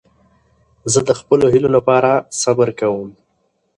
زه 0.91 0.99
د 1.07 1.09
خپلو 1.19 1.45
هیلو 1.53 1.69
له 1.75 1.81
پاره 1.87 2.13
صبر 2.41 2.69
کوم. 2.79 3.09